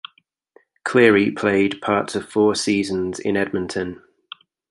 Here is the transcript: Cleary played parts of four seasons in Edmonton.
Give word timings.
Cleary 0.83 1.29
played 1.29 1.79
parts 1.79 2.15
of 2.15 2.27
four 2.27 2.55
seasons 2.55 3.19
in 3.19 3.37
Edmonton. 3.37 4.01